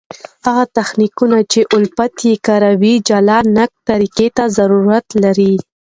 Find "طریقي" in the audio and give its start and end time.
3.89-4.27